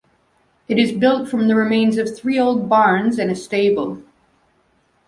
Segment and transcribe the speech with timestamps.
[0.67, 4.01] It is built from the remains of three old barns and a stable.